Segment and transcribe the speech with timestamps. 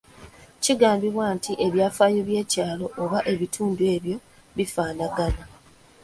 [0.63, 4.15] Kigambabibwa nti ebyafaayo by’ebyalo oba ebitundu ebyo
[4.57, 5.43] bifaanagana.